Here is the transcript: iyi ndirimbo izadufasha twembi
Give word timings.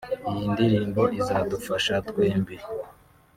iyi 0.29 0.45
ndirimbo 0.53 1.01
izadufasha 1.19 1.93
twembi 2.07 2.55